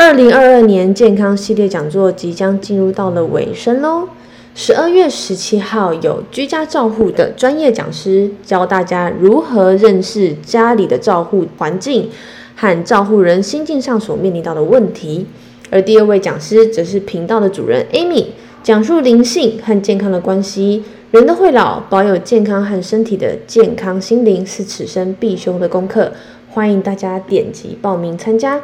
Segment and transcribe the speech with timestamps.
[0.00, 4.08] 二零二二年健康系列讲座即将进入到了尾声喽。
[4.54, 12.08] 十二月十七号有居家照护的专业讲师教大家如何认识家里的照护环境
[12.54, 15.26] 和照护人心境上所面临到的问题。
[15.68, 18.26] 而第二位讲师则是频道的主人 Amy，
[18.62, 20.84] 讲述灵性和健康的关系。
[21.10, 26.12] 人都会老，保有健康和身体的健康心灵是此生必修的功课。
[26.50, 28.60] 欢迎大家点击报名参加。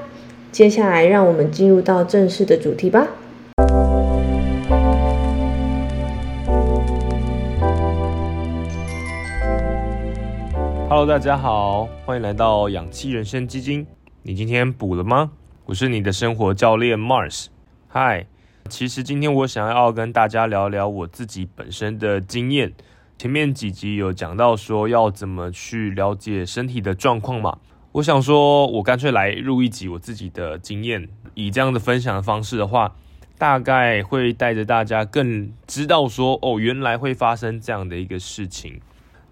[0.54, 3.08] 接下来，让我们进入到正式的主题吧。
[10.88, 13.84] Hello，大家好，欢迎来到氧气人生基金。
[14.22, 15.32] 你今天补了吗？
[15.66, 17.46] 我是你的生活教练 Mars。
[17.88, 18.26] 嗨。
[18.68, 22.72] 其实今天我想要跟大家聊聊我自己本身的经验。
[23.18, 27.58] 前面几集有讲到说要怎么去了解身体的状况嘛，
[27.94, 32.96] 我想说我干脆来录一集我自己的经验，以这样的分享的方式的话，
[33.38, 38.80] 大概会带着大家更知道说哦，原来会发生这样的一个事情。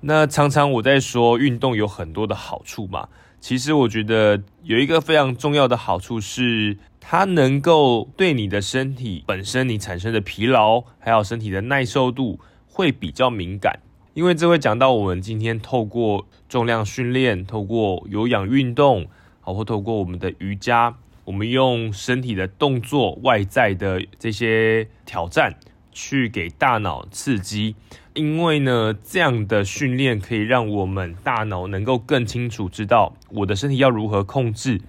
[0.02, 3.08] 那常常我在说运动有很多的好处嘛，
[3.40, 6.78] 其实我觉得有一个非常重要的好处是。
[7.04, 12.38] 它能够对你的身体本身你产生的疲劳，还有身体的耐受度
[12.68, 13.80] 会比较敏感，
[14.14, 19.06] 因为这会讲到我们今天透过重量训练，透过有氧运动，
[19.40, 25.54] 好或透过我们的瑜伽，我们用身体的动作外在的这些挑战
[25.92, 27.74] 去给大脑刺激，
[28.12, 34.80] 因为呢这样的训练可以让我们大脑能够更清楚知道我的身体要如何控制。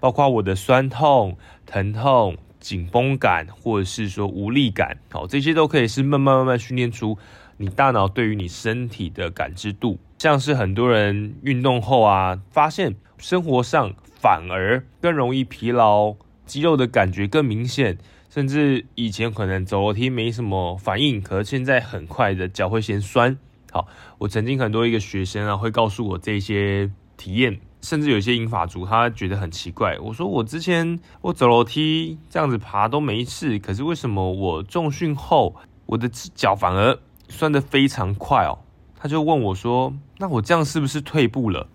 [0.00, 7.16] 包括我的酸痛、疼痛、紧绷感，或者是说无力感，好，这些都可以是慢慢慢慢训练出
[7.56, 9.98] 你大脑对于你身体的感知度。
[10.18, 16.14] 像是很多人运动后啊，发现生活上反而更容易疲劳，
[16.46, 17.98] 肌肉的感觉更明显，
[18.30, 23.36] 甚至以前可能走楼梯没什么反应，可是现在很快的脚会先酸。
[23.70, 23.86] 好，
[24.18, 27.60] 我曾经很多一个学生啊，会告诉我这些体验。
[27.82, 29.98] 甚至有些英法族，他觉得很奇怪。
[29.98, 35.54] 我说我之前我走楼梯这样子爬都没事，可是为什么我重训后
[35.84, 36.98] 我的脚反而
[37.28, 38.58] 算的非常快哦？
[38.96, 41.68] 他就问我说：“那我这样是不是退步了？”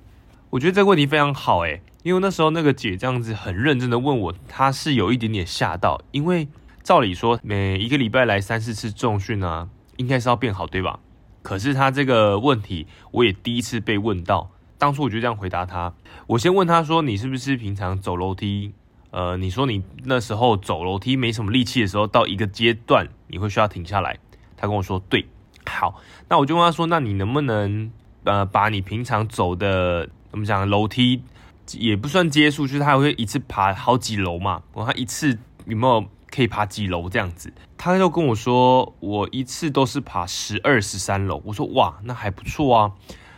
[0.52, 6.48] 我觉得这个问题非常好诶，因为那时候那个姐这样子很认真的问我，她是有一点点吓到，因为
[6.82, 11.00] 照理说每一个礼拜来三四次重训啊，应该是要变好对吧？
[11.42, 14.50] 可是他这个问题我也第一次被问到。
[14.78, 15.94] 当初我就这样回答他，
[16.28, 18.74] 我先问他说：“你是不是平常走楼梯？
[19.12, 24.18] 呃，你说你那时候走楼梯没什么力气的时候，到一个阶段你会需要停下来。”
[24.56, 25.26] 他跟我说：“对，
[25.70, 27.92] 好。”那我就问他说：“那你能不能
[28.24, 31.24] 呃，把你平常走的怎么讲楼梯
[31.74, 34.62] 也不算阶数，就是他会一次爬好几楼嘛？
[34.74, 42.92] 我他一次有没有可以爬几楼这样子？”他就跟我说：“我一次都是爬十二十三楼。”我说：“哇，那还不错啊。”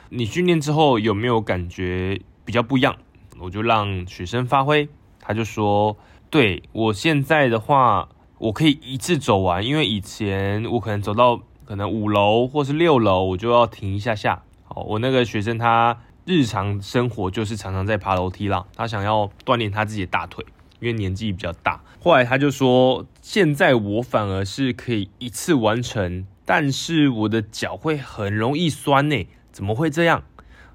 [0.10, 2.96] 你训练之后有没有感觉比较不一样？
[3.40, 4.90] 我就让学生发挥，
[5.20, 5.96] 他就说
[6.30, 11.42] ：“对我现在的话，我可以一次走完，因为以前我可能走到
[11.72, 14.44] 可能五楼或是六楼，我就要停一下下。
[14.66, 20.46] 好，我那个学生他日常生活就是常常在爬楼梯啦，他想要锻炼他自己的大腿，
[20.82, 21.82] 因为年纪比较大。
[22.02, 30.24] 后来他就说，现在我反而是可以一次完成，但是我的脚会很容易酸呢。”怎么会这样？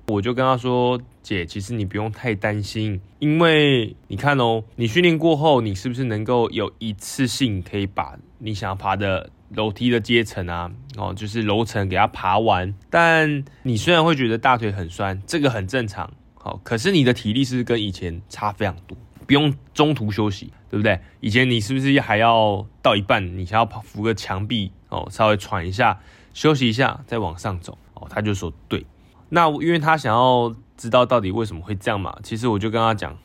[0.09, 12.75] 我就跟他说：“姐，其实你不用太担心，因为你看哦，你训练过后，你是不是能够有一次性可以把你想要爬的楼梯的阶层啊，哦，就是楼层给它爬完？
[12.91, 18.97] 但你虽然会觉得大腿很酸，这个很正常，好，可是你的体力是跟以前差非常多，
[19.27, 21.01] 不用中途休息，对不对？
[21.21, 26.01] 以前你是不是还要到一半，你想要扶个墙壁哦，稍微喘一下，
[26.35, 28.85] 休息一下，再往上走？”哦，他就说对，
[29.31, 33.17] 那因为他想要知道到底为什么会这样嘛，其实我就跟他讲，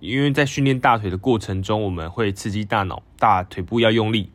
[0.00, 4.30] 因为在训练大腿的过程中，我们会刺激大脑，大腿部要用力，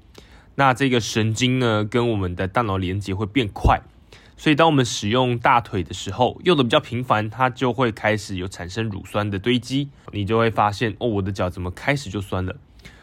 [0.56, 3.82] 那这个神经呢跟我们的大脑连接会变快，
[4.38, 12.56] 所以当我们使用大腿的时候，用的比较频繁，它就会开始有产生乳酸的堆积，你就会发现哦，我的脚怎么开始就酸了，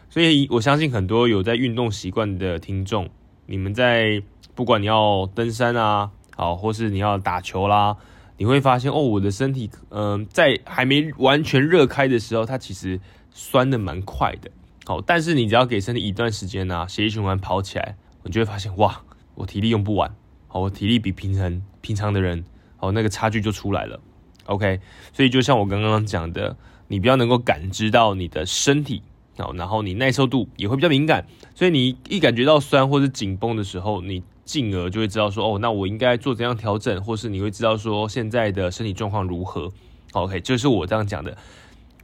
[0.09, 3.09] 所以我相信很多有在运动习惯的听众，
[3.47, 4.23] 你们在
[4.55, 6.11] 不管你要登山啊。
[6.37, 7.99] 好，或是你要打球啦，
[8.39, 12.99] 你会发现哦，我的身体，嗯，在还没完全热开的时候，它其实
[13.31, 14.51] 酸的蛮快的。
[14.87, 19.03] 好，但是你只要给身体一段时间呢，血液循环跑起来，你就会发现哇，
[19.35, 20.15] 我体力用不完，
[20.49, 22.45] 好，我体力比平常平常的人，
[22.77, 24.01] 好，那个差距就出来了。
[24.47, 24.81] OK，
[25.13, 26.57] 所以就像我刚刚讲的，
[26.89, 29.03] 你比较能够感知到你的身体，
[29.39, 39.71] 好，然后你耐受度也会比较敏感，所以你一感觉到酸或是紧绷的时候，你进而就会知道说，哦，那我应该做怎样调整，或是你会知道说现在的身体状况如何。
[40.13, 41.37] OK，就是我这样讲的，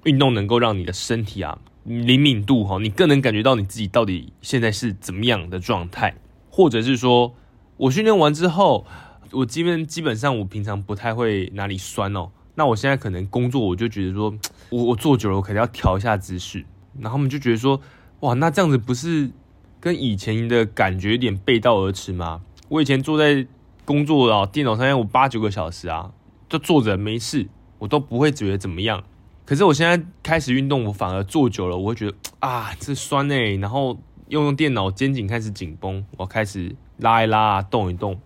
[0.05, 6.15] 运动能够让你的身体啊灵敏度哈，你更能感觉到你自己到底现在是怎么样的状态，
[6.50, 7.33] 或者是说
[7.77, 8.85] 我训练完之后，
[9.31, 14.35] 我基本基本上我平常不太会哪里酸哦，那我现在可能工作我就觉得说，
[14.71, 16.65] 我我坐久了我可能要调一下姿势，
[16.99, 17.81] 然后他们就觉得说，
[18.21, 19.31] 哇，那这样子不是
[19.79, 22.41] 跟以前的感觉有点背道而驰吗？
[22.69, 23.47] 我以前坐在
[23.85, 26.11] 工作啊电脑上面我八九个小时啊，
[26.49, 27.49] 就坐着没事。
[27.79, 29.05] 我都不会觉得怎么样，
[29.46, 33.96] 可是我现在开始运动，我反而坐久了，我会觉得啊，这酸哎，然后
[34.26, 38.20] 用用电脑，肩颈开始紧绷，我开始拉一拉，动一动，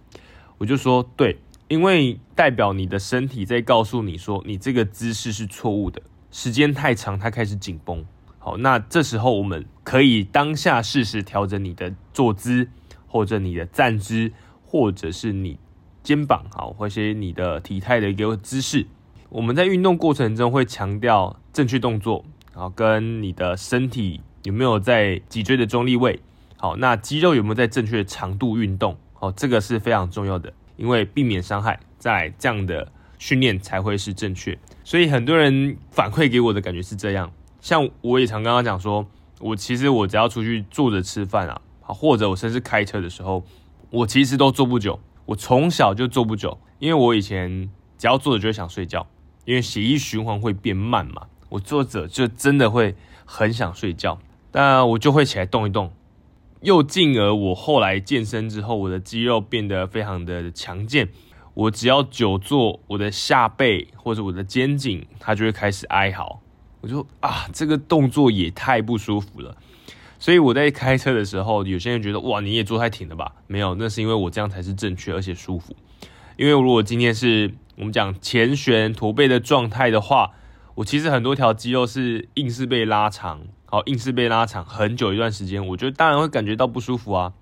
[0.56, 1.37] 我就说对，
[1.69, 6.00] 因为代表你的身体在告诉你说，你这个姿势是错误的，
[6.31, 8.02] 时间太长，它开始紧绷。
[8.38, 12.70] 好，那这时候我们可以当下适时调整你的坐姿，
[13.06, 14.32] 或者你的站姿，
[14.64, 15.58] 或者是你
[16.02, 18.87] 肩膀好，或者你的体态的一个姿势。
[19.31, 26.19] 我们在运动过程中会强调正确动作，然后跟你的身体有没有在脊椎的中立位，
[26.56, 32.91] 好，那肌肉有没有在正确的长度运动，好，这个是非常重要的，因为避免伤害，在这样的
[33.21, 34.59] 训练才会是正确。
[34.82, 37.31] 所以很多人反馈给我的感觉是这样，
[37.61, 39.06] 像我也常刚刚讲说，
[39.38, 43.44] 我其实我只要出去坐着吃饭啊，好，或者我甚至开车的时候，
[43.91, 49.06] 我其实都坐不久，我从小就坐不久，因为我以前只要坐着就会想睡觉。
[49.50, 52.94] 因为血液循环会变慢嘛，我坐着就真的会
[53.25, 54.20] 很想睡觉，
[54.52, 55.93] 但我就会起来动一动，
[56.61, 61.08] 又进而我后来健身之后，我的肌肉变得非常的强健，
[61.55, 66.41] 我只要久坐，我的下背或者我的肩颈，它就会开始哀嚎，
[66.81, 69.56] 我就啊，这个动作也太不舒服了，
[70.20, 73.32] 所以我在开车的时候，有些人觉得哇，你也坐太挺了吧？
[73.49, 75.75] 没有，那是因为我这样才是正确而且舒服，
[76.37, 77.53] 因为如果今天是。
[77.76, 80.32] 我们讲前旋驼背的状态的话，
[80.75, 87.32] 我其实很多条肌肉是硬是被拉长，好，硬是被拉长很久一段时间，我觉得当然会感觉到不舒服啊。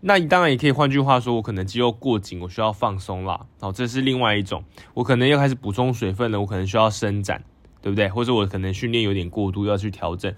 [0.00, 3.46] 那你当然也可以换句话说，我可能肌肉过紧，我需要放松啦。
[3.60, 4.62] 好，这是另外一种，
[4.94, 7.42] 我可能又开始补充水分了，我可能需要伸展，
[7.82, 8.08] 对不对？
[8.08, 10.32] 或者我可能训练有点过度，要去调整。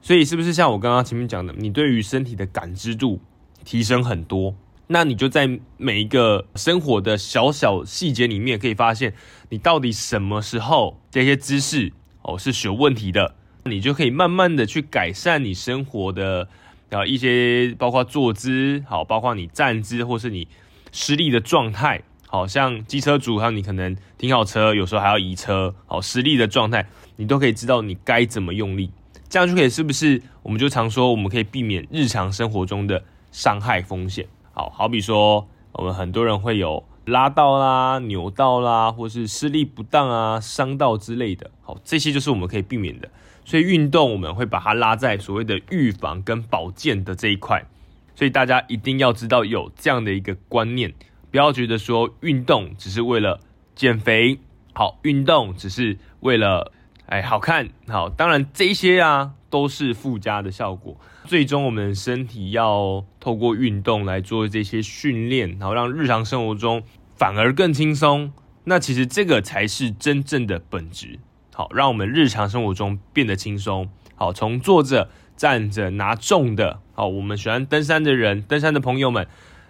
[0.00, 3.20] 所以是不是像我刚刚前面讲的，你对于身体的感知度
[3.64, 4.54] 提升很多？
[4.86, 9.14] 那你就在每一个生活的小小细节里面，可以发现
[9.48, 13.34] 你到底什么时候这些姿势哦是有问题的，
[13.64, 16.48] 你就可以慢慢的去改善你生活的
[16.90, 20.46] 啊一些，包括坐姿好，包括你站姿或是你
[20.92, 26.86] 施力的状态，好像机车主，还有你可能停好车，有时候还要移车，好施力的状态，
[27.16, 28.90] 你都可以知道你该怎么用力，
[29.30, 30.20] 这样就可以是不是？
[30.42, 33.02] 我们就常说，我们可以避免日常生活中的
[33.32, 34.26] 伤害风险。
[34.54, 41.50] 好好比说，我们很多人会有拉到啦、扭到啦，或是施力不当啊、伤到之类的。
[41.60, 43.10] 好，这些就是我们可以避免的。
[43.44, 47.62] 所以运动我们会把它拉在所谓的预防跟保健的这一块。
[48.14, 50.94] 所以大家一定要知道有这样的一个观念，
[51.32, 53.40] 不要觉得说运动只是为了
[53.74, 54.38] 减肥，
[54.72, 56.70] 好，运动只是为了
[57.06, 57.68] 哎好看。
[57.88, 60.96] 好，当然这些啊都是附加的效果。
[61.24, 66.82] 最终，我们身体要透过运动来做这些训练，然后让日常生活中
[67.16, 68.32] 反而更轻松。
[68.64, 71.18] 那其实这个才是真正的本质。
[71.54, 73.88] 好，让我们日常生活中变得轻松。
[74.16, 76.80] 好，从坐着、站着、拿重的。
[76.94, 79.26] 好，我们喜欢登山的人，登山的朋友们，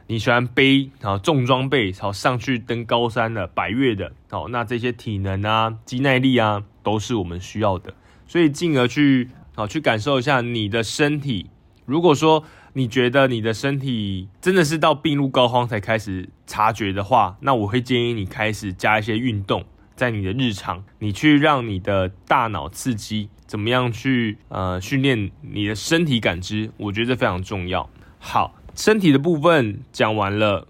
[0.06, 4.12] 你喜欢背好重装备，好上去登高山的、百越的。
[4.30, 7.92] 好，那这些体能啊、肌耐力啊，都是我们需要的。
[8.28, 9.30] 所以，进而去。
[9.56, 11.48] 好，去感受一下你的身体。
[11.86, 19.64] 如果说你觉得你的身体真的是到病入膏肓才开始察觉的话，那我会建议你开始加一些运动
[19.94, 27.88] 在你的日常，你去让你的大脑刺激，怎么样去呃训练你的身体感知，我觉得非常重要。
[28.18, 30.66] 好，身体的部分讲完了，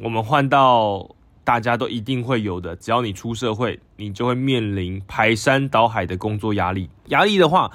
[0.00, 1.16] 我们换到
[1.48, 6.90] 大家都一定会有的，只要你出社会，你就会面临排山倒海的工作压力。
[7.06, 7.70] 压力的话。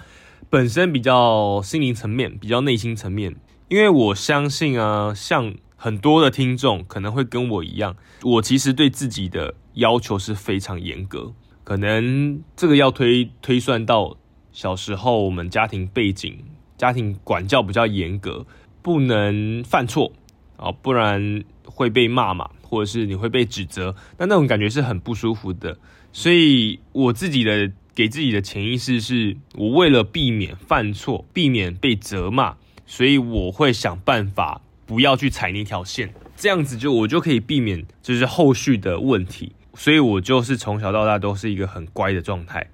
[0.49, 3.35] 本身比较心灵层面，比较内心层面，
[3.69, 14.15] 因为我相信啊，像很多的听众可能会跟我一样，我其实对自己的要求是非常严格，可能这个要推推算到
[14.51, 16.37] 小时候我们家庭背景，
[16.77, 18.45] 家庭管教比较严格，
[18.83, 20.11] 不能犯错
[20.57, 25.77] 啊，不然会被骂嘛，或者是你会被指责，那那种感觉是很不舒服的，
[26.11, 39.53] 所以我自己的给自己的潜意识是，我为了避免犯错，避免被责骂，所以我会想办法不要去踩那条线，这样子就我就可以避免就是后续的问题。
[39.75, 42.69] 所以我就是从小到大都是一个很乖的状态，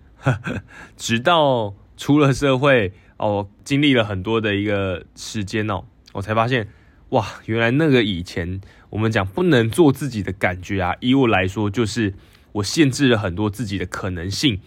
[0.98, 6.68] 直到出了社会哦，经历了很多的一个时间哦，我才发现
[7.12, 12.14] 哇，原来那个以前我们讲不能做自己的感觉啊，以我来说就是
[12.54, 14.60] 我限制了很多自己的可能性，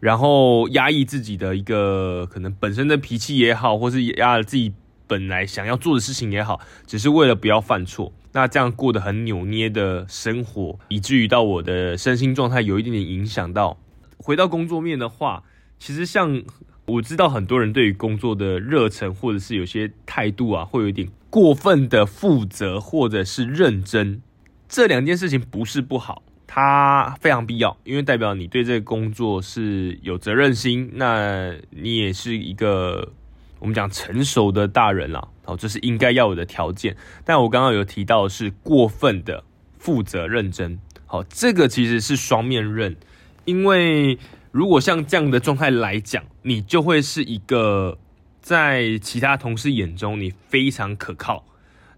[0.00, 4.74] 然后压抑自己的一个可能本身的脾气也好，或是压了自己
[5.06, 8.12] 本来想要做的事情也好，只是为了不要犯错。
[8.32, 13.78] 那这样过得很扭捏的生活，以至于到我的身心状态有一点点影响到。
[14.18, 15.42] 回到工作面的话，
[15.78, 16.42] 其实像
[16.84, 24.22] 我知道很多人对于工作的热忱，或者是有些态度啊，会有一点过分的负责或者是认真。
[24.66, 33.12] 这两件事情不是不好，它非常必要，因为代表你对这个工作是有责任心，那你也是一个。
[33.58, 36.96] 我们讲成熟的大人啦，好，这是应该要有的条件。
[37.22, 39.44] 但我刚刚有提到是过分的
[39.78, 42.96] 负责认真，好，这个其实是双面刃。
[43.44, 44.18] 因为
[44.52, 47.98] 如果像这样的状态来讲，你就会是一个
[48.46, 51.44] 在其他同事眼中你非常可靠，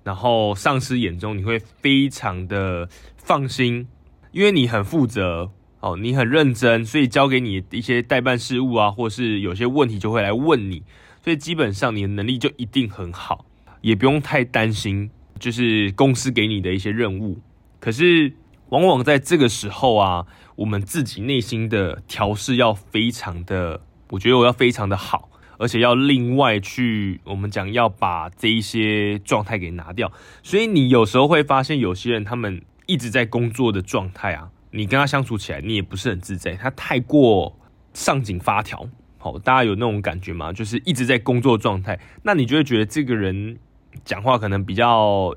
[0.03, 2.89] 然后上司眼中你会非常的
[3.19, 3.87] 放心，
[4.33, 5.51] 因为你很负责，
[5.81, 10.83] 哦，你很认真，所以交给你一些代办事务啊，或是有些问题就会来问你。
[11.23, 13.45] 所以基本上你的能力就一定很好，
[13.83, 17.39] 也不用太担心，就是公司给你的一些任务。
[17.79, 18.33] 可是
[18.71, 20.25] 往往在这个时候啊，
[20.57, 30.11] 我们自己内心的调试要非常的，我觉得我要非常的好，而且要另外去我们讲要把这一些状态给拿掉。
[30.43, 37.59] 所以你有时候会发现有些人他们一直在工作的状态啊，你跟他相处起来你也不是很自在，他太过
[37.93, 38.89] 上紧发条。
[39.21, 40.53] 好，大家有那种感觉吗？
[40.53, 43.59] 就是一直在工作状态，那你就会觉得这个人
[44.05, 45.35] 讲话可能比较，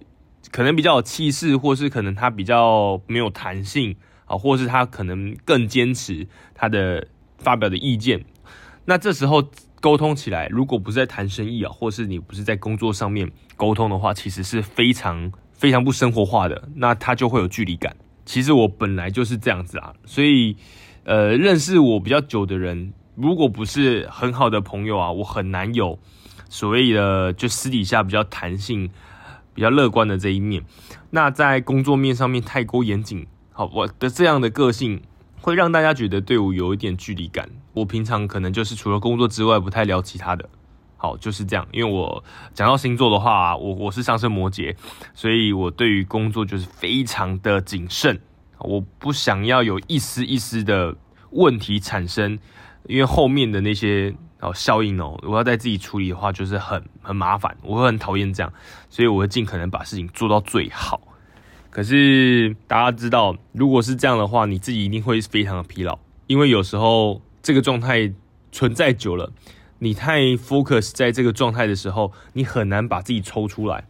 [0.52, 7.08] 可能比较有气势，或是可能他比较没有弹性，啊，或是他可能更坚持他的
[7.40, 8.24] 发表的意见。
[8.86, 9.50] 那这时候
[9.82, 17.94] 沟通起来，如果不是在谈生意啊，或是你不是在工作上面沟通的话，其实是非常非常不生活化的，那他就会有距离感。
[18.24, 20.56] 其实我本来就是这样子啊，所以
[21.04, 22.94] 呃，认识我比较久的人。
[23.16, 26.00] 如果不是很好的朋友啊，我很难有
[26.48, 28.90] 所谓的就私底下比较弹性、
[29.54, 30.64] 比较乐观的这一面。
[31.10, 35.02] 那在工作面上面太过严谨，好，我的这样的个性
[35.42, 37.50] 会让大家觉得对我有一点距离感。
[37.74, 40.50] 我平常可能就是除了工作之外不太聊其他的，
[40.98, 41.68] 好就是这样。
[41.72, 42.24] 因为我
[42.54, 44.76] 讲到星座的话，我我是上升摩羯，
[45.14, 48.20] 所以我对于工作就是非常的谨慎，
[48.60, 50.96] 我不想要有一丝一丝的
[51.32, 52.40] 问题产生。
[52.88, 58.52] 因为后面的那些哦效应哦，我要在自己处理的话，就是很很麻烦，我会很讨厌这样，
[58.90, 61.00] 所以我会尽可能把事情做到最好。
[61.70, 68.14] 可是大家知道，如果是这样的话，你自己一定会非常的疲劳，因为有时候这个状态
[68.52, 69.32] 存在久了，
[69.80, 73.88] 你太 focus 在这个状态的时候，你很难把自己抽出来。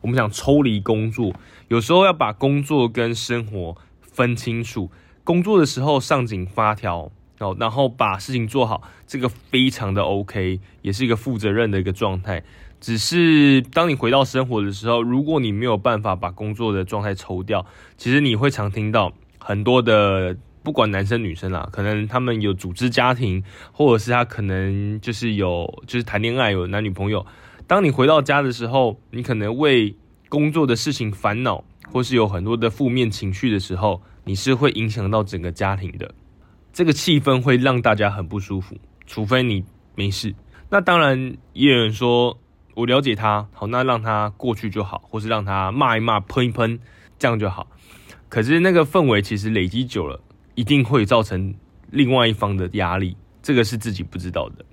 [0.00, 1.32] 我们想抽离工作，
[1.68, 4.90] 有时候要把工作跟生活分清楚，
[5.22, 7.10] 工作的时候上紧发条。
[7.40, 12.44] 哦，然后把事情做好，这个非常的 OK，也是一个负责任的一个状态。
[12.80, 27.24] 只是当你回到生活的时候，如果你没有办法把工作的状态抽掉，其实你会常听到很多的，不管男生女生啦，可能他们有组织家庭，或者是他可能就是有就是谈恋爱有男女朋友。
[27.66, 29.94] 当你回到家的时候，你可能为
[30.30, 36.12] 工作的事情烦恼，或是有很多的负面情绪的时候，你是会影响到整个家庭的。
[36.72, 38.74] 这个气氛会让大家很不舒服，
[39.06, 39.62] 除非你
[39.94, 40.34] 没事。
[40.70, 42.36] 那当然也有人说，
[42.74, 46.80] 我了解他，好，那让他过去就好，或是让他骂一骂、喷一喷，
[47.18, 47.68] 这样就好。
[48.28, 50.20] 可是那个氛围其实累积久了，
[50.54, 51.54] 一定会造成
[51.90, 54.64] 另外一方的压力，这个是自己不知道的。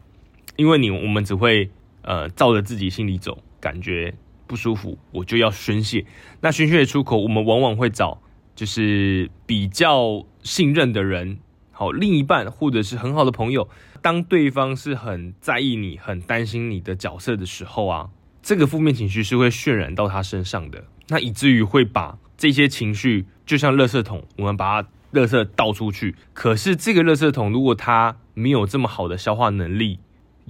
[0.56, 1.70] 因为你我们只会
[2.02, 4.14] 呃照着自己心里走，感觉
[4.46, 6.06] 不舒服，我就要宣泄。
[6.42, 8.22] 那宣泄的出口，我们往往会找
[8.56, 11.40] 就是比较信任的人。
[11.72, 13.68] 好，另一半或者是很好的朋友，
[14.04, 18.10] 当对方是很在意你、很担心你的角色的时候啊，
[18.44, 26.16] 这个负面情绪是会渲染到他身上的，那以至于会把这些情绪就像垃圾桶，我们把它垃圾倒出去。
[26.34, 30.00] 可是这个垃圾桶如果它没有这么好的消化能力，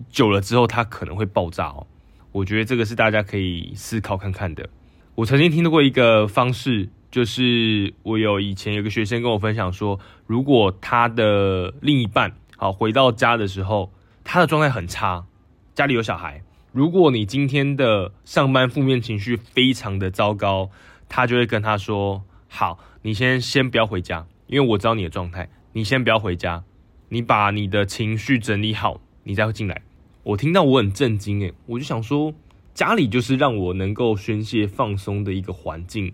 [0.10, 1.88] 久了之后它可能会爆炸哦。
[2.32, 4.70] 我觉得这个是大家可以思考看看的。
[5.16, 6.90] 我曾经听到过一个方式。
[7.12, 13.92] 就是我有以前有个学生跟我分享说，如果他的另一半好回到家的时候，
[14.24, 15.26] 他的状态很差，
[15.76, 16.42] 家里有小孩。
[16.72, 20.70] 如果你今天的上班负面情绪非常的糟糕，
[21.10, 26.62] 他就会跟他说：“好，你先先不要回家，因为我知道你的状态，你先不要回家，
[27.08, 29.82] 你把你的情绪整理好，你再会进来。”
[30.24, 32.34] 我听到我很震惊，诶，我就想说，
[32.74, 36.14] 家里就是让我能够宣泄放松的一个环境。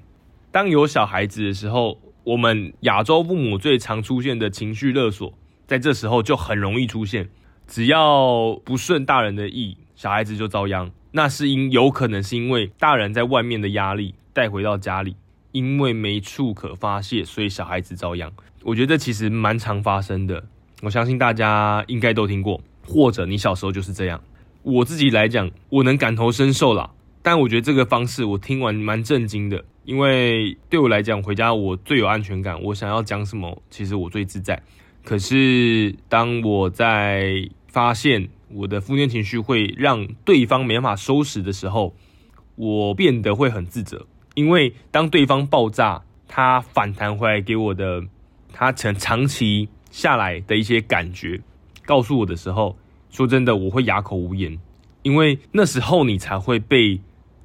[0.52, 5.34] 当有小孩子的时候，我们亚洲父母最常出现的情绪勒索，
[5.66, 7.28] 在这时候就很容易出现，
[7.68, 9.76] 只要不顺大人的意。
[9.96, 15.16] 小孩子就遭殃，那是因有可能是因为大人在外面的压力带回到家里，
[15.58, 18.32] 因为没处可发泄，所以小孩子遭殃。
[18.64, 20.44] 我觉得这其实蛮常发生的，
[20.84, 24.22] 我相信大家应该都听过，或者你小时候就是这样。
[24.62, 26.92] 我自己来讲，我能感同身受啦。
[27.24, 34.62] 但我觉得这个方式我听完蛮震惊的，因为对我来讲，回家我最有安全感，我想要讲什么，其实我最自在。
[35.04, 38.30] 可是当我在发现。
[38.50, 41.94] 我的负面情绪会让对方没法收拾的时候，
[42.56, 44.08] 我变得会很自责，
[44.38, 48.04] 因为当对方爆炸，他反弹回来给我的，
[48.54, 51.42] 他长长期下来的一些感觉，
[51.88, 52.78] 告诉我的时候，
[53.10, 54.56] 说真的，我会哑口无言，
[55.02, 57.02] 因为那时候你才会被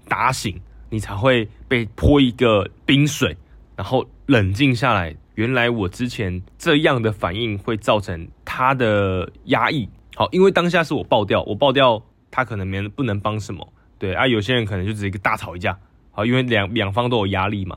[0.07, 3.35] 打醒，你才会被泼一个冰水，
[3.75, 9.89] 然后冷静下来，原来我之前这样的反应会造成他的压抑。
[10.15, 13.67] 好，因为当下是我爆掉，我爆掉，他可能没不能帮什么，
[13.99, 15.79] 对啊，有些人可能就只是一个大吵一架，
[16.12, 17.76] 好，因为两两方都有压力嘛，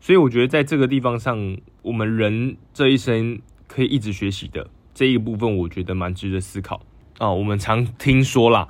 [0.00, 6.82] 所以我觉得在这个地方上，我们人这一生可以一直学习的这一部分，我觉得蛮值得思考
[7.18, 7.30] 啊。
[7.30, 8.66] 我们常听说啦，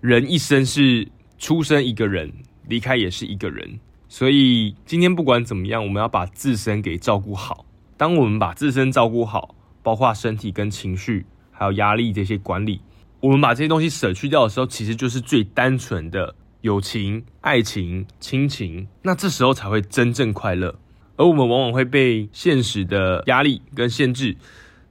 [0.00, 1.06] 人一生是
[1.38, 2.32] 出生一个人，
[2.66, 3.78] 离开也是一个人，
[4.08, 7.64] 所以今天不管怎么样，我们要把自身给照顾好。
[7.96, 11.26] 当我们把自身照顾好，包括身体跟情绪。
[11.56, 12.80] 还有压力这些管理，
[13.20, 18.88] 我们把这些东西舍去掉的时候，其实就是最单纯的友情、爱情、亲情。
[19.02, 20.76] 那这时候才会真正快乐。
[21.16, 24.34] 而我们往往会被现实的压力跟限制，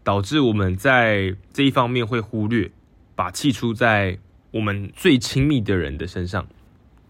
[0.03, 2.69] 导致我们在这一方面会忽略，
[3.15, 4.19] 把气出在
[4.51, 6.45] 我们最亲密的人的身上。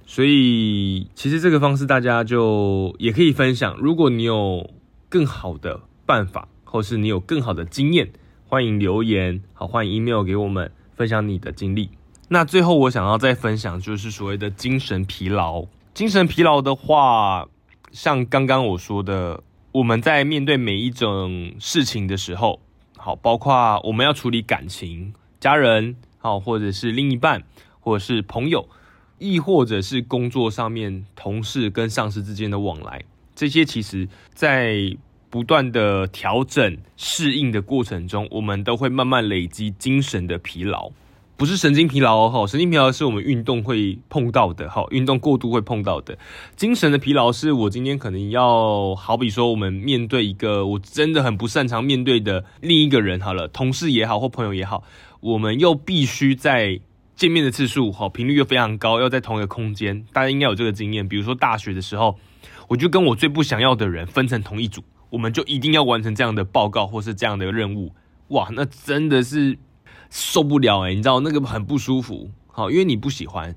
[0.06, 3.76] 所以，其实这个方式大家就也可以分享。
[3.80, 4.74] 如果你有
[5.10, 8.14] 更好的办法，或是你有更好的经验。
[8.48, 11.90] 欢迎留言，好，欢迎 email 给我们分享你的经历。
[12.30, 15.66] 那最后我想要再分享，就是所谓的精神疲劳。
[15.94, 17.48] 精神疲劳的话，
[17.92, 22.60] 像刚刚我说的，我们在面对每一种事情的时候，
[22.98, 27.44] 好，包括我们要处理感情、家人，好，或者是另一半，
[27.80, 28.68] 或者是朋友，
[29.20, 33.04] 亦或者是工作上面同事跟上司之间的往来，
[33.36, 34.98] 这些其实，在
[35.30, 40.92] 不断的调整适应的过程中，我们都会慢慢累积精神的疲劳，
[41.36, 46.18] 不是神经疲劳哦，神经疲劳是我们运动会碰到的，哈，运动过度会碰到的。
[46.56, 54.84] 精神的疲劳是我今天可能要，好比说我们面对一个我真的很不擅长面对的另一个人，好了，同事也好或朋友也好，
[55.22, 56.80] 我们又必须在
[57.16, 62.18] 见面的次数，好频率又非常高，要在同一个空间，大家应该有这个经验，比如说大学的时候，
[62.68, 64.84] 我就跟我最不想要的人分成同一组。
[65.10, 67.94] 我们就一定要完成这样的报告或是这样的任务，
[68.30, 69.56] 哇，那真的是
[70.14, 70.94] 受不了哎！
[70.94, 73.56] 你知道那个很不舒服，好，因为你不喜欢，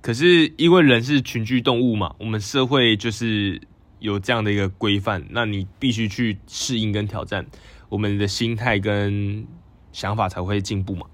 [0.00, 3.60] 可是因为人是群居动物嘛，我们社会就是
[4.00, 7.46] 有这样的一个规范，那你必须去适应跟挑战，
[7.88, 9.46] 我们的心态跟
[9.92, 11.06] 想法才会进步嘛。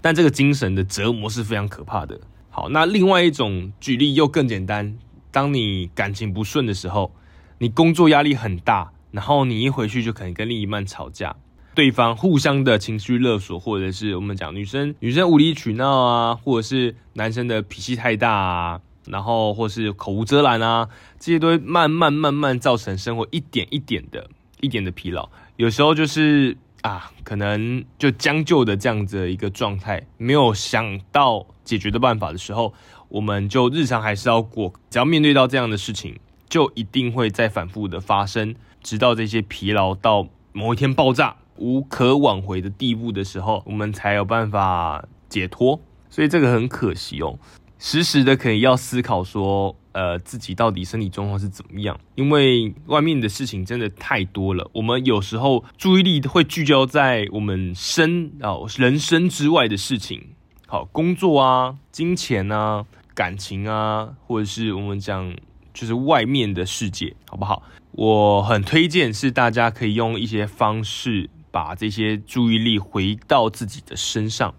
[0.00, 2.20] 但这个精神的折磨是非常可怕的。
[2.48, 4.96] 好，那另外一种举例又更简单，
[5.32, 7.12] 当你感情不顺的时候，
[7.58, 8.92] 你工作压力很大。
[9.12, 11.34] 然后你一回去就可能跟另一半吵架，
[11.76, 20.88] 对方互相的情绪勒索，或者是我们讲女生女生无理取闹啊，或者是男生的脾气太大啊，然后或是口无遮拦啊，
[21.20, 24.30] 这些都会慢慢慢慢造成生活一点一点的
[24.62, 25.28] 一点的疲劳。
[25.56, 32.72] 有时候就是啊，可能就将就的这样子的一个状态，没有想到解决的办法的时候，
[33.10, 38.54] 我们就日常还是要过，只要面对到这样的事情，就一定会再反复的发生。
[38.82, 45.80] 直到这些疲劳到某一天爆炸无可挽回的地步的时候，我们才有办法解脱。
[46.08, 47.38] 所以这个很可惜哦，
[47.78, 51.98] 时时的可以要思考说，呃，自己到底身体状况是怎么样？
[52.14, 60.28] 因为外面的事情真的太多了，我们有时候注意力会聚焦在我们生哦人生之外的事情，
[60.66, 65.34] 好，工作啊、金钱啊、感情啊，或者是我们讲
[65.74, 67.62] 就是外面的世界，好不好？
[67.92, 74.54] 我很推荐是大家可以用一些方式把这些注意力回到自己的身上。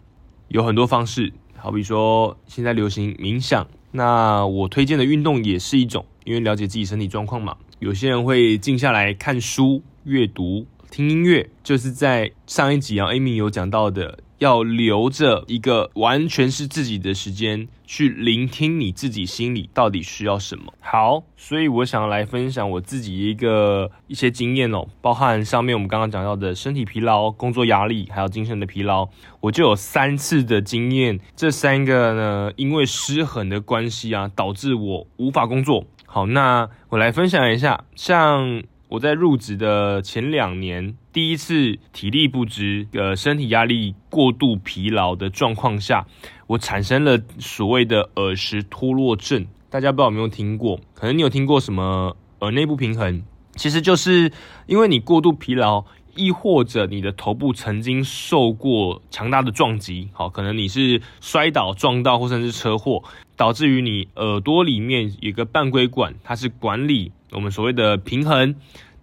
[0.48, 7.56] 有很多方式，好比说现在流行冥想，那我推荐的运动也是一种，因为了解自己身体状况嘛。
[7.78, 14.18] 有些人会静下来看书、阅读、听音乐，就是在上一集啊，Amy 有讲到的。
[14.40, 20.74] 要留着一个完全是自己的时间去聆听你自己心里到底需要什么。
[20.80, 29.08] 好，所以我想来分享我自己一个一些经验哦，包含上面我们刚刚讲到的身体疲劳、工作压力，还有精神的疲劳，
[29.42, 31.20] 我就有三次的经验。
[31.36, 35.86] 这三个呢，因为失衡的关系啊，导致我无法工作。
[36.06, 38.64] 好，那我来分享一下，像。
[38.90, 46.06] 我在入职的前两年，第一次体力不支、呃身体压力过度疲劳的状况下，
[46.46, 49.48] 我产生了所谓的耳石脱落症。
[49.72, 50.80] 大家不知道有没有听过？
[50.94, 53.24] 可能你有听过什么耳内不平衡？
[53.56, 54.32] 其实就是
[54.68, 63.04] 因为你过度疲劳，亦或者你的头部曾经受过强大的撞击，好，可能你是摔倒撞到，或甚至车祸，
[63.36, 67.12] 导致于你耳朵里面有个半规管，它是管理。
[67.32, 68.56] 我们所谓的平衡，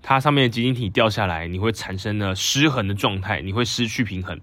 [0.06, 4.38] 它上面的结晶体掉下来，你会产生了失衡的状态，你会失去平衡，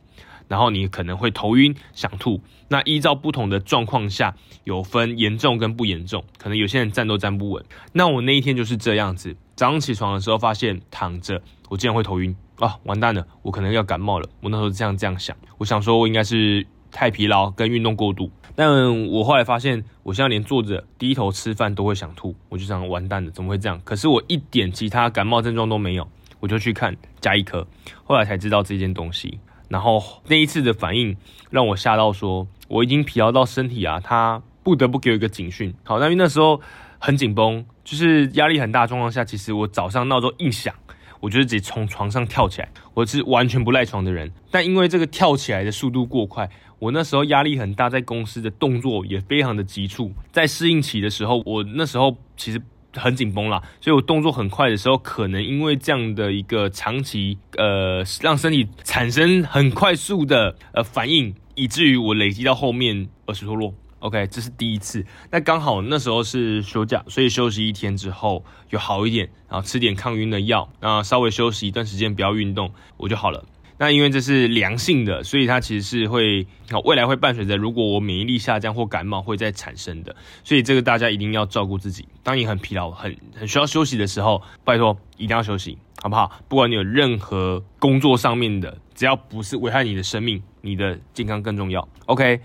[0.47, 2.41] 然后你可能会头晕、想吐。
[2.67, 7.63] 那依照不同的状况下，有分严重跟不严重，可能有些人站都站不稳。
[7.93, 14.28] 那我那一天就是这样子，早上起床的时候发现躺着，我竟然会头晕啊，完蛋了，我可能要感冒了。
[14.41, 18.30] 我那时候这样这样想，我想说我应该是太疲劳跟运动过度。
[18.54, 23.80] 但我后来发现，我现在连坐着低头吃饭都会想吐，我就想完蛋了，怎么会这样？
[23.86, 26.06] 可是我一点其他感冒症状都没有，
[26.42, 27.66] 我就去看加一科，
[28.04, 29.40] 后来才知道这件东西。
[29.70, 31.16] 然后那一次的反应
[31.50, 35.74] 让我吓到，说我已经疲劳到身体啊，他不得不给我一个警讯。
[35.84, 36.60] 好，那因为那时候
[37.00, 40.76] 很紧绷，就是压力很大状况下，其实我早上闹钟一响，
[41.22, 44.30] 我就直接从床上跳起来，我是完全不赖床的人。
[44.52, 46.50] 但因为这个跳起来的速度过快。
[46.82, 52.60] 我那时候压力很大，在公司的动作也非常的急促，在适应期的时候，我那时候其实
[52.96, 63.76] 很紧绷啦，所以我动作很快的时候，可能因为这样的一个长期呃，让身体产生很快速的呃反应，以至于我累积到后面耳石脱落。
[64.00, 65.06] OK，这是第一次。
[65.30, 73.46] 那刚好那时候是休假，所以休息一天之后就好一点，然后吃点抗晕的药，然后稍微休息一段时间，不要运动，我就好了。
[73.82, 76.46] 那因为这是良性的，所以它其实是会，
[76.86, 82.08] 未来会伴随着，如果我免疫力下降或感冒会再产生的，所以这个大家一定要照顾自己。
[82.22, 86.32] 当你很疲劳、很很需要休息的时候，拜托一定要休息，好不好？
[86.48, 91.89] 不管你有任何工作上面的，只要不是危害你的生命，你的健康更重要。
[92.06, 92.39] OK，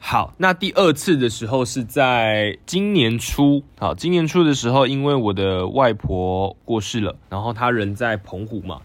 [0.00, 8.80] 好，那第二次的时候是在今年初，好，今年初的时候，因为我的外婆过世了，然后她人在澎湖嘛。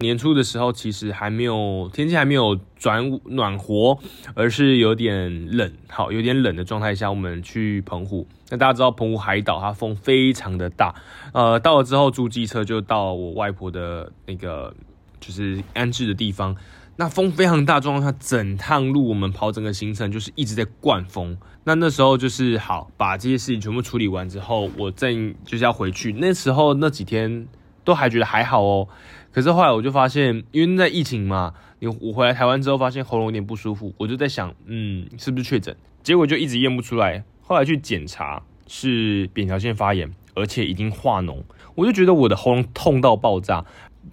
[0.00, 3.98] 年初的时候，其实还没有天气还没有转暖和，
[4.34, 8.26] 而是有点冷，好，有点冷的状态下，我们去澎湖。
[8.48, 10.94] 那大家知道澎湖海岛，它风非常的大。
[11.34, 14.74] 呃，到了之后租机车就到我外婆的那个
[15.20, 16.56] 就是安置的地方。
[16.96, 21.36] 那风非常大状况下，整趟路我们跑整个行程就是一直在灌风。
[21.64, 26.10] 那那时候就是好把这些事情全部处理完之后，我正就是要回去。
[26.14, 27.46] 那时候那几天
[27.84, 28.88] 都还觉得还好哦。
[29.32, 35.76] 可是后来我就发现，因为在疫情嘛，你我回来台湾之后发现喉咙有点不舒服，我就在想，嗯，是不是确诊？
[36.02, 37.22] 结果就一直验不出来。
[37.40, 41.42] 后来去检查是扁桃腺发炎，而且已经化脓，
[41.74, 43.64] 我就觉得我的喉咙痛到爆炸。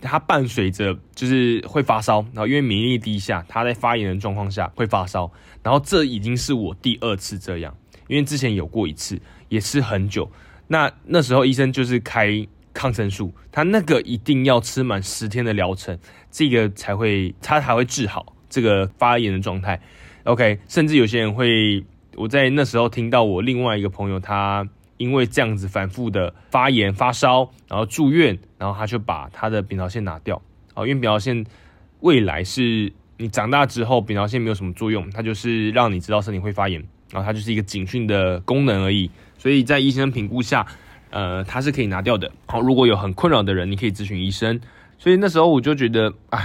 [0.01, 5.31] 它伴随着就是会发烧，然后因为免疫力低下，它在发炎的状况下会发烧。
[5.63, 7.75] 然后这已经是我第二次这样，
[8.07, 10.29] 因为之前有过一次，也是很久。
[10.67, 12.47] 那那时候医生就是开。
[12.77, 15.97] 抗生素，他那个一定要吃满十天的疗程，
[16.29, 19.81] 这个才会他才会治好这个发炎的状态。
[20.25, 21.83] OK，甚至有些人会，
[22.15, 24.63] 我在那时候听到我另外一个朋友，他
[24.97, 30.39] 因为这样子反复的发炎发烧，然后住院，然后他就把他的扁桃腺拿掉。
[30.75, 31.43] 好，因为扁桃腺
[32.01, 36.79] 未来是你长大之后，扁桃腺没有什么作用，它就是让你知道身体会发炎，
[37.11, 39.09] 然后它就是一个警讯的功能而已。
[39.35, 40.67] 所以在医生评估下。
[41.09, 42.31] 呃，它是可以拿掉的。
[42.45, 44.59] 好，如果有很困扰的人，你可以咨询医生。
[44.97, 46.41] 所以那时候我就觉得啊，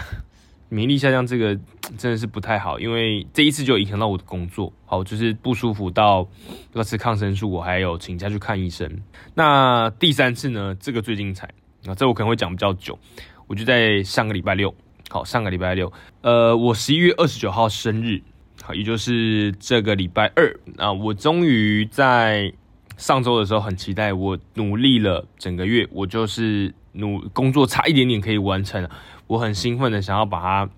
[0.69, 1.59] 免疫力下降这个
[1.99, 4.73] 真的是不太好，因为这一次就影响到我的工作。
[4.85, 6.29] 好，就是不舒服到
[6.75, 8.89] 要吃抗生素，我还有请假去看医生。
[9.35, 11.49] 那第三次呢，这个最精彩
[11.87, 12.99] 啊，这我可能会讲比较久。
[13.47, 14.75] 我就在上个礼拜六，
[15.09, 18.21] 好，上个礼拜六，呃，我十一月二十九号生日，
[18.63, 22.53] 好，也就是这个礼拜二啊，我终于在。
[23.03, 28.89] 上周的时候很期待，我努力了整个月，我就是努工作差一点点可以完成，
[29.27, 30.71] 我很兴奋的想要把它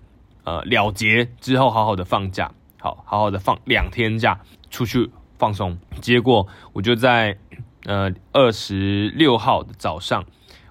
[0.43, 5.07] 呃了结之后，好好的放假，好好好的放两天假出去
[5.37, 5.77] 放松。
[6.01, 7.37] 结果我就在
[7.83, 10.25] 呃二十六号的早上，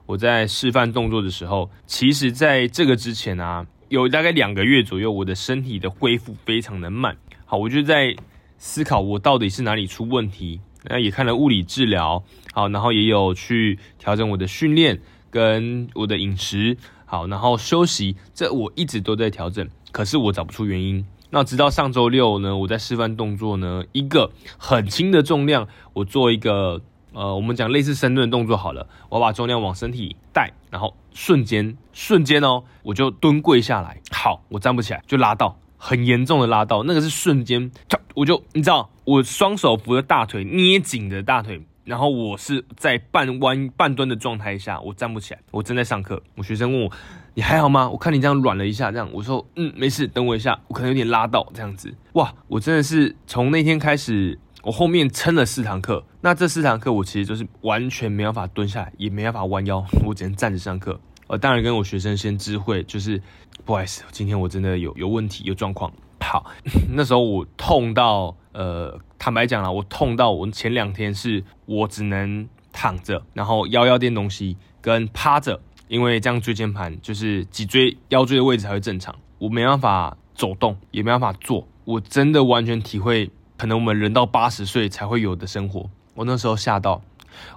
[0.07, 7.17] 我在示范动作的时候，其实在这个之前啊，有大概两个月左右，我的身体的恢复非常的慢。
[7.47, 8.17] 好，我就在
[8.59, 10.61] 思考我到底是哪里出问题。
[10.85, 21.05] 那也看了物理治疗，好，然后也有去调整我的训练跟我的饮食，好，然后休息，这我一直都在调整，可是我找不出原因。
[21.31, 26.81] 那直到上周六呢，我在示范动作呢，一个很轻的重量，我做一个
[27.13, 37.71] 呃，我们讲类似深蹲的动作好了，我把重量往身体带，然后瞬间瞬间哦，我就蹲跪下来，好，我站不起来，就拉到很严重的拉到，那个是瞬间，
[38.15, 38.91] 我就你知道。
[39.07, 45.41] 我双手扶着大腿，捏紧的大腿，然后我是在半弯半蹲的状态下，我站不起来。
[45.51, 46.91] 我正在上课，我学生问我
[47.37, 56.03] ：“你还好吗？”我看你这样软了一下，这样我说：“嗯，没事，等我一下，我可能有点拉到这样子。”哇，我真的是从那天开始，我后面撑了四堂课。
[56.23, 60.99] 那这四堂课我其实就是完全没办法蹲下来，也没办法弯腰，我只能站着上课。
[61.27, 63.21] 呃，当然跟我学生先知会，就是
[63.67, 65.93] 不好意思，今天我真的有有问题，有状况。
[66.25, 66.47] 好，
[66.91, 68.37] 那时候我痛到。
[68.55, 85.91] 呃，坦白讲了，我痛到我前两天是我只能躺着，然后腰腰垫东西跟趴着，因为这样椎间盘就是脊椎腰椎的位置才会正常，我没办法走动，也没办法坐，我真的完全体会可能我们人到八十岁才会有的生活。
[86.15, 87.03] 我那时候吓到，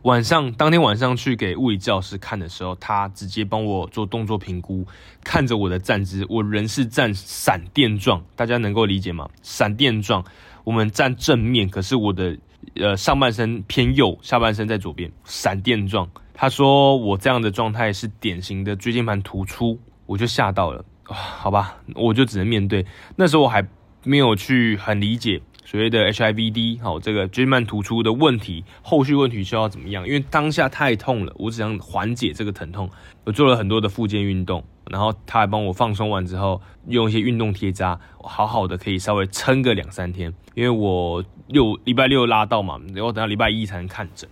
[0.03, 4.85] 晚上当天晚上去给物理教师看的时候，他直接帮我做动作评估，
[5.23, 9.29] 看着我的站姿，我人是站闪电状，大家能够理解吗？
[9.41, 10.23] 闪电状。
[10.63, 12.37] 我们站正面，可是我的
[12.75, 16.09] 呃上半身偏右，下半身在左边，闪电状。
[16.33, 20.83] 他说我这样的状态是典型的椎间盘突出，我就吓到了。
[21.03, 22.85] 好吧，我就只能面对。
[23.15, 23.65] 那时候我还
[24.03, 30.07] 没有去很理解所谓的 HIVD 好这个椎间盘突出的问题，后续问题需要怎么样？
[30.07, 32.89] 因为当下太痛了，我只想缓解这个疼痛。
[33.25, 34.63] 我做了很多的复健运动。
[34.89, 40.33] 然后他还帮我放松完之后，用一些运动贴扎，好好的可以稍微撑个两三天。
[40.55, 44.29] 因为我六礼拜六拉到嘛，然后等到礼拜一才能看诊，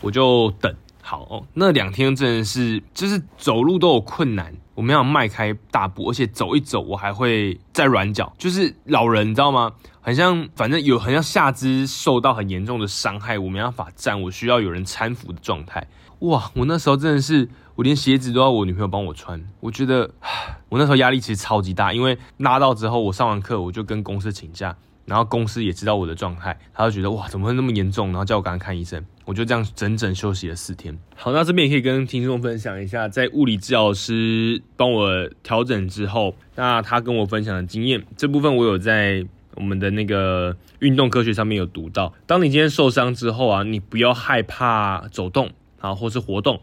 [0.00, 0.74] 我就等。
[1.06, 9.72] 好，那两天真的是就是走路都有困难，我没有迈开大步，而且走一走我还会再软脚，就是老人你知道吗？
[10.00, 15.86] 很像，反正有很像下肢受到很严重的伤害，我没办法站，我需要有人搀扶的状态。
[16.20, 17.48] 哇，我那时候真的是。
[17.76, 20.08] 我连鞋子都要我女朋友帮我穿，我觉得
[20.70, 30.98] 我那时候压力其实超级大，因为拉到之后，我上完课我就跟公司请假，然后公司也知道我的状态，他就觉得哇怎么会那么严重，然后叫我赶快看医生，我就这样整整休息了四天。
[31.14, 46.60] 好，那这边也可以跟听众分享一下，在物理治疗师帮我调整之后，那他跟我分享的经验，这部分我有在我们的那个运动科学上面有读到，当你今天受伤之后啊，你不要害怕走动啊，或是活动。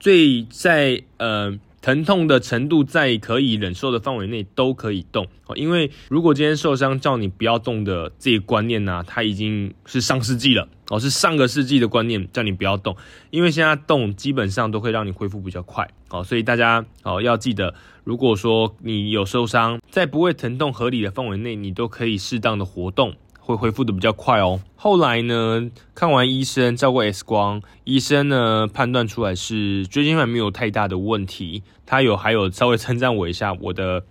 [0.00, 5.26] 最在呃疼痛的程度在可以忍受的范围内都可以动。
[5.46, 10.68] 哦，因为如果今天受伤叫你不要动的这个观念呢，它已经是上世纪了。
[10.88, 12.96] 哦，是上个世纪的观念叫你不要动，
[13.30, 15.90] 因为现在动基本上都会让你恢复比较快。
[16.10, 23.14] 哦，所以大家哦要记得，如果说你有受伤，在不会疼痛合理的范围内，你都可以适当的活动。
[23.44, 24.60] 会恢复的比较快哦。
[24.76, 31.62] 后来呢，看完医生照过 X 光，医生呢判断出来是椎间盘没有太大的问题。
[31.84, 34.04] 他有还有稍微称赞我一下，我的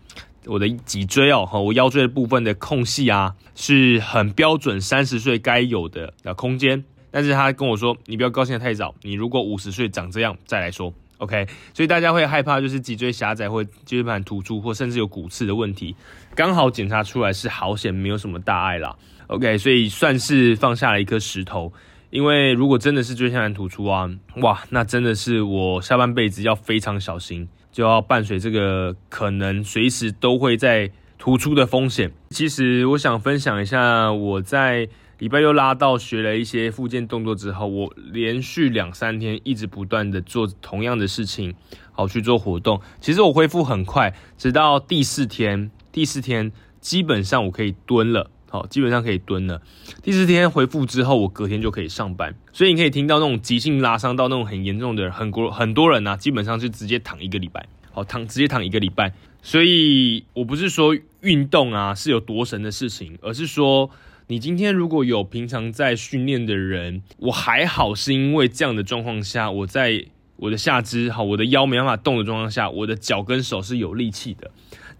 [0.45, 6.83] 我的脊椎哦，和我腰椎的部分的空隙啊，是很标准三十岁该有的的空间。
[7.09, 11.45] 但是他跟我说，你不要高兴的太早，你如果五十岁长这样再来说，OK。
[11.73, 15.93] 所以大家会害怕就是脊椎狭窄或椎间盘突出或甚至有骨刺的问题，
[16.35, 18.95] 刚好检查出来是好险，没有什么大碍啦。
[19.31, 21.71] OK，所以算是放下了一颗石头，
[22.09, 24.09] 因为如果真的是椎间盘突出啊，
[24.41, 32.11] 哇，那真的是我下半辈子要非常小心，就要伴随这个可能随时都会在突出的风险。
[32.31, 34.89] 其实我想分享一下，我在
[35.19, 41.55] 礼拜六拉到学了一些复健动作之后，我连续两三天一直不断的做同样的事情，
[41.93, 42.81] 好去做活动。
[42.99, 48.29] 其实我恢复很快，直到第四天，第四天基本上我可以蹲了。
[48.51, 49.61] 好，基本上可以蹲了。
[50.03, 52.35] 第四天恢复之后，我隔天就可以上班。
[52.51, 57.65] 所以你可以听到那种急性拉伤到那种很严重的人，很多很多人呢，基本上就直接躺一个礼拜。
[57.91, 59.13] 好，躺直接躺一个礼拜。
[59.41, 63.89] 所以我不是说运动啊是有多神的事情，而是说
[64.27, 70.05] 你今天如果有平常在训练的人，我还好是因为这样的状况下，我在。
[70.37, 74.49] 我的下肢好，我的腰没办法动的状况下，我的脚跟手是有力气的。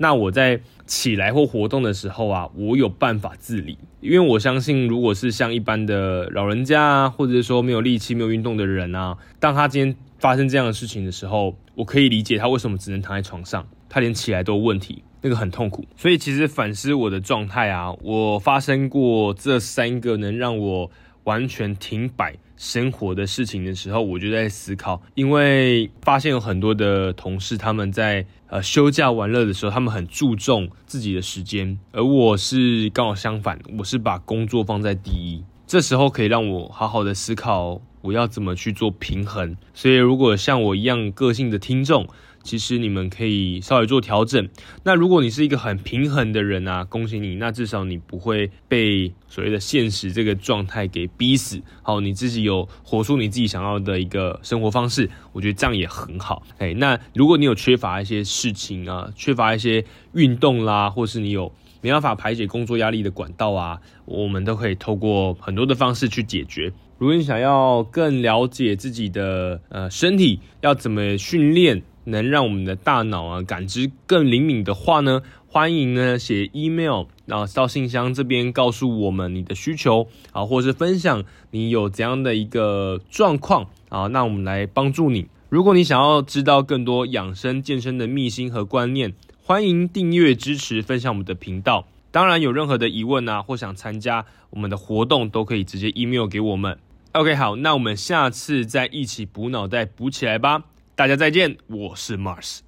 [0.02, 15.86] 那我在起来或活动的时候啊，我有办法自理，因为我相信，如果是像一般的老人家啊，或者是说没有力气、没有运动的人啊，当他今天发生这样的事情的时候，我可以理解他为什么只能躺在床上，他连起来都有问题，那个很痛苦。
[15.96, 20.90] 所以其实反思我的状态啊，我发生过这三个能让我
[21.26, 35.44] 完全停摆生活的事情的时候，我就在思考，因为发现有很多的同事他们在呃休假玩乐的时候，他们很注重自己的时间，而我是刚好相反，我是把工作放在第一。
[35.66, 39.58] 这时候可以让我好好的思考我要怎么去做平衡。
[39.74, 42.08] 所以如果像我一样个性的听众，
[42.44, 44.50] 其实你们可以稍微做调整。
[44.84, 51.62] 那如果你是一个很平衡的人啊，恭喜你，那至少你不会被所谓的现实这个状态给逼死。
[51.82, 56.44] 好，你自己有活出你自己想要的一个生活方式，我觉得这样也很好。
[56.58, 61.52] 哎，那如果你有缺乏一些事情啊，缺乏一些运动啦，或是你有。
[61.84, 66.72] 没办法排解工作压力的管道啊，我们都可以透过很多的方式去解决。
[67.00, 85.28] 如果你想要更了解自己的呃身体，要怎么训练，能让我们的大脑啊感知更灵敏的话呢，欢迎呢写 email 啊到信箱这边告诉我们你的需求啊，或是分享你有怎样的一个状况啊，那我们来帮助你。
[85.50, 89.14] 如果你想要知道更多养生健身的秘辛和观念。
[89.44, 91.86] 欢迎订阅、支持、分享我们的频道。
[92.12, 96.78] 当然，有任何的疑问啊，或想参加我们的活动，都可以直接 email 给我们。
[97.14, 100.64] OK，好，那我们下次再一起补脑袋补起来吧。
[101.02, 102.60] 大家再见，我是 Mars。